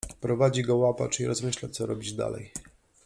Prowadzi 0.21 0.63
go 0.63 0.77
łapacz 0.77 1.19
i 1.19 1.25
rozmyśla, 1.25 1.69
co 1.69 1.85
robić 1.85 2.13
dalej. 2.13 2.51